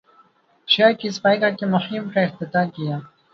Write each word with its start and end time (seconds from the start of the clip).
شہر 0.67 0.91
کی 0.99 1.09
صفائی 1.09 1.39
کر 1.39 1.51
کے 1.59 1.65
مہم 1.65 2.09
کا 2.13 2.21
افتتاح 2.21 2.65
کیا 2.75 2.97